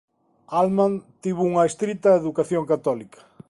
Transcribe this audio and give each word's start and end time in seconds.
Altman 0.59 0.93
tivo 1.23 1.41
unha 1.51 1.67
estrita 1.69 2.09
educación 2.21 2.63
católica. 2.73 3.19